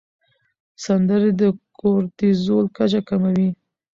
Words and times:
سندرې 0.83 1.31
د 1.41 1.43
کورتیزول 1.79 2.65
کچه 2.77 2.99
کموي. 3.07 3.49